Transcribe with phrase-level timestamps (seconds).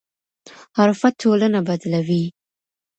[0.77, 2.23] حرفه ټولنه بدلوي.